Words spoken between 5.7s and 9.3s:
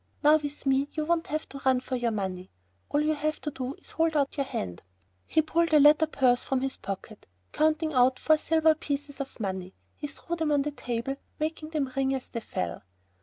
a leather purse from his pocket, counting out four silver pieces